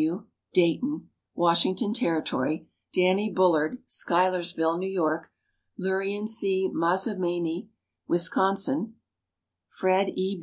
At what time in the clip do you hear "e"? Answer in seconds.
10.16-10.38